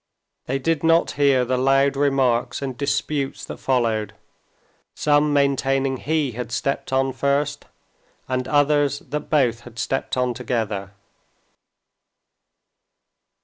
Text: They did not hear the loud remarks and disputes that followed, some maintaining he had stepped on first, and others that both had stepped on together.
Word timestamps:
They 0.47 0.57
did 0.57 0.83
not 0.83 1.11
hear 1.11 1.45
the 1.45 1.59
loud 1.59 1.95
remarks 1.95 2.63
and 2.63 2.75
disputes 2.75 3.45
that 3.45 3.57
followed, 3.57 4.15
some 4.95 5.31
maintaining 5.31 5.97
he 5.97 6.31
had 6.31 6.51
stepped 6.51 6.91
on 6.91 7.13
first, 7.13 7.65
and 8.27 8.47
others 8.47 8.97
that 8.97 9.29
both 9.29 9.59
had 9.59 9.77
stepped 9.77 10.17
on 10.17 10.33
together. 10.33 10.93